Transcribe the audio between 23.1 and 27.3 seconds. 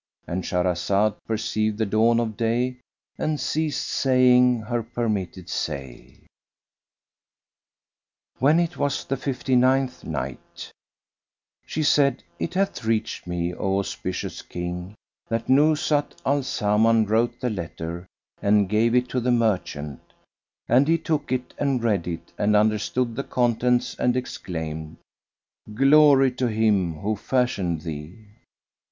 the contents and exclaimed, "Glory to Him who